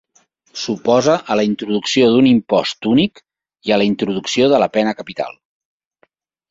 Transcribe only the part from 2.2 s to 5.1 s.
impost únic i a la introducció de la pena